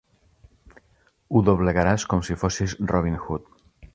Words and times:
Ho 1.31 1.41
doblegaràs 1.49 2.07
com 2.13 2.25
si 2.29 2.39
fossis 2.45 2.77
Robin 2.95 3.21
Hood. 3.27 3.49